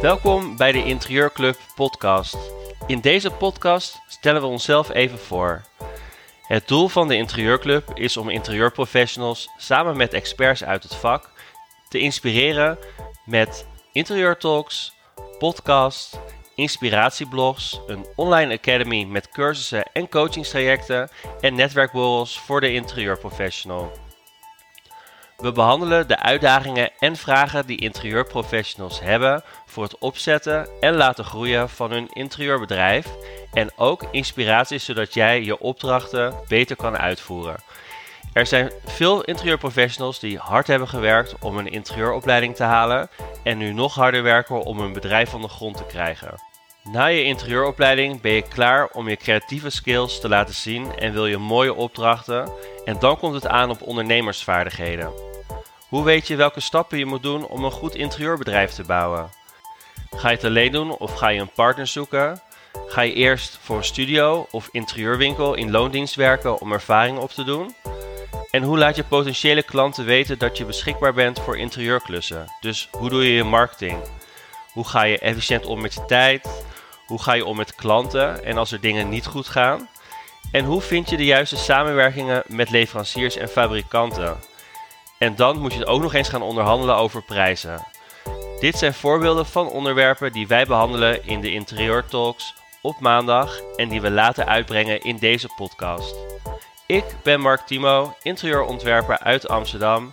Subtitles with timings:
[0.00, 2.36] Welkom bij de Interieurclub podcast.
[2.86, 5.62] In deze podcast stellen we onszelf even voor.
[6.42, 11.30] Het doel van de Interieurclub is om interieurprofessionals samen met experts uit het vak
[11.88, 12.78] te inspireren
[13.24, 14.92] met interieurtalks,
[15.38, 16.16] podcasts,
[16.54, 23.92] inspiratieblogs, een online academy met cursussen en coachingstrajecten en netwerkborrels voor de interieurprofessional.
[25.46, 31.68] We behandelen de uitdagingen en vragen die interieurprofessionals hebben voor het opzetten en laten groeien
[31.68, 33.06] van hun interieurbedrijf
[33.52, 37.56] en ook inspiratie zodat jij je opdrachten beter kan uitvoeren.
[38.32, 43.08] Er zijn veel interieurprofessionals die hard hebben gewerkt om een interieuropleiding te halen
[43.42, 46.40] en nu nog harder werken om hun bedrijf van de grond te krijgen.
[46.82, 51.26] Na je interieuropleiding ben je klaar om je creatieve skills te laten zien en wil
[51.26, 52.52] je mooie opdrachten
[52.84, 55.25] en dan komt het aan op ondernemersvaardigheden.
[55.88, 59.30] Hoe weet je welke stappen je moet doen om een goed interieurbedrijf te bouwen?
[60.10, 62.42] Ga je het alleen doen of ga je een partner zoeken?
[62.86, 67.44] Ga je eerst voor een studio of interieurwinkel in loondienst werken om ervaring op te
[67.44, 67.74] doen?
[68.50, 72.52] En hoe laat je potentiële klanten weten dat je beschikbaar bent voor interieurklussen?
[72.60, 73.98] Dus hoe doe je je marketing?
[74.72, 76.64] Hoe ga je efficiënt om met je tijd?
[77.06, 79.88] Hoe ga je om met klanten en als er dingen niet goed gaan?
[80.52, 84.36] En hoe vind je de juiste samenwerkingen met leveranciers en fabrikanten?
[85.18, 87.86] En dan moet je ook nog eens gaan onderhandelen over prijzen.
[88.60, 93.88] Dit zijn voorbeelden van onderwerpen die wij behandelen in de Interieur Talks op maandag en
[93.88, 96.14] die we laten uitbrengen in deze podcast.
[96.86, 100.12] Ik ben Mark Timo, interieurontwerper uit Amsterdam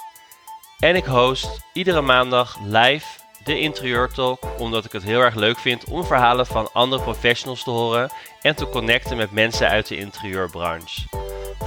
[0.80, 3.06] en ik host iedere maandag live
[3.44, 7.64] de Interieur Talk omdat ik het heel erg leuk vind om verhalen van andere professionals
[7.64, 11.23] te horen en te connecten met mensen uit de interieurbranche.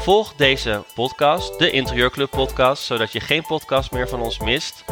[0.07, 4.85] Volg deze podcast, de Interieurclub podcast, zodat je geen podcast meer van ons mist.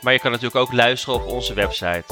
[0.00, 2.04] Maar je kan natuurlijk ook luisteren op onze website.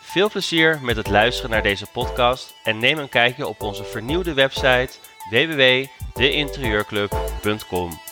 [0.00, 4.34] Veel plezier met het luisteren naar deze podcast en neem een kijkje op onze vernieuwde
[4.34, 4.90] website
[5.30, 8.07] www.deinterieurclub.com.